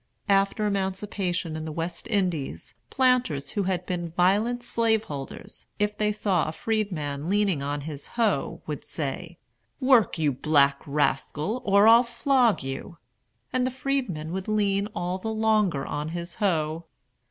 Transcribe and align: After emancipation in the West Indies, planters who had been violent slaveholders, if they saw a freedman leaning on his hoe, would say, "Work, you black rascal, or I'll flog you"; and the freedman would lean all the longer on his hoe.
After 0.29 0.65
emancipation 0.65 1.55
in 1.55 1.63
the 1.63 1.71
West 1.71 2.07
Indies, 2.07 2.73
planters 2.89 3.51
who 3.51 3.61
had 3.65 3.85
been 3.85 4.09
violent 4.09 4.63
slaveholders, 4.63 5.67
if 5.77 5.95
they 5.95 6.11
saw 6.11 6.47
a 6.47 6.51
freedman 6.51 7.29
leaning 7.29 7.61
on 7.61 7.81
his 7.81 8.07
hoe, 8.17 8.63
would 8.65 8.83
say, 8.83 9.37
"Work, 9.79 10.17
you 10.17 10.31
black 10.31 10.81
rascal, 10.87 11.61
or 11.65 11.87
I'll 11.87 12.01
flog 12.01 12.63
you"; 12.63 12.97
and 13.53 13.63
the 13.63 13.69
freedman 13.69 14.31
would 14.33 14.47
lean 14.47 14.87
all 14.95 15.19
the 15.19 15.31
longer 15.31 15.85
on 15.85 16.09
his 16.09 16.33
hoe. 16.41 16.85